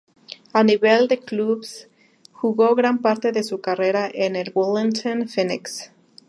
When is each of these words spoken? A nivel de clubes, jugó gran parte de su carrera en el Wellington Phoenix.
A 0.51 0.63
nivel 0.63 1.07
de 1.07 1.19
clubes, 1.19 1.87
jugó 2.31 2.73
gran 2.73 3.03
parte 3.03 3.31
de 3.31 3.43
su 3.43 3.61
carrera 3.61 4.09
en 4.11 4.35
el 4.35 4.51
Wellington 4.55 5.29
Phoenix. 5.29 5.91